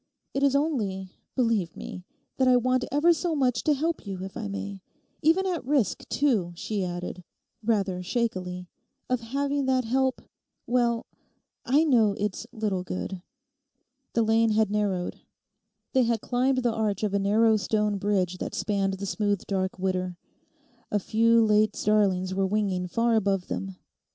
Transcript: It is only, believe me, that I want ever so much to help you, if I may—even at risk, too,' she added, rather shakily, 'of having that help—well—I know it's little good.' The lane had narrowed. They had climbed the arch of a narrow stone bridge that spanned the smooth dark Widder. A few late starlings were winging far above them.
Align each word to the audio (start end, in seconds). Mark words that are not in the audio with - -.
It 0.33 0.41
is 0.41 0.55
only, 0.55 1.11
believe 1.35 1.75
me, 1.77 2.03
that 2.37 2.47
I 2.47 2.57
want 2.57 2.83
ever 2.91 3.13
so 3.13 3.35
much 3.35 3.63
to 3.65 3.75
help 3.75 4.07
you, 4.07 4.23
if 4.23 4.35
I 4.35 4.47
may—even 4.47 5.45
at 5.45 5.63
risk, 5.63 6.09
too,' 6.09 6.53
she 6.55 6.83
added, 6.83 7.23
rather 7.63 8.01
shakily, 8.01 8.67
'of 9.11 9.19
having 9.19 9.67
that 9.67 9.85
help—well—I 9.85 11.83
know 11.83 12.13
it's 12.17 12.47
little 12.51 12.83
good.' 12.83 13.21
The 14.13 14.23
lane 14.23 14.49
had 14.49 14.71
narrowed. 14.71 15.21
They 15.93 16.01
had 16.01 16.19
climbed 16.21 16.63
the 16.63 16.73
arch 16.73 17.03
of 17.03 17.13
a 17.13 17.19
narrow 17.19 17.55
stone 17.55 17.99
bridge 17.99 18.39
that 18.39 18.55
spanned 18.55 18.95
the 18.95 19.05
smooth 19.05 19.45
dark 19.45 19.77
Widder. 19.77 20.17
A 20.89 20.97
few 20.97 21.45
late 21.45 21.75
starlings 21.75 22.33
were 22.33 22.47
winging 22.47 22.87
far 22.87 23.13
above 23.13 23.49
them. 23.49 23.75